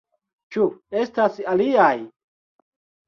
[0.55, 0.65] Ĉu
[1.03, 1.93] estas aliaj?